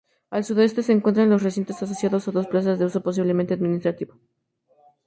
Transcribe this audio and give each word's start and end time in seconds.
Al 0.31 0.43
sudeste 0.43 0.81
se 0.81 0.93
encuentra 0.93 1.27
los 1.27 1.43
recintos 1.43 1.83
asociados 1.83 2.27
a 2.27 2.31
dos 2.31 2.47
plazas 2.47 2.79
de 2.79 2.85
uso 2.85 3.03
posiblemente 3.03 3.53
administrativo. 3.53 4.15